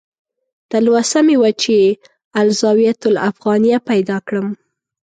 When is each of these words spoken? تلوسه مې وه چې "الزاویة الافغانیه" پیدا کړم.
تلوسه 0.71 1.19
مې 1.25 1.35
وه 1.41 1.51
چې 1.61 1.75
"الزاویة 2.41 2.95
الافغانیه" 3.09 3.77
پیدا 3.89 4.17
کړم. 4.27 4.47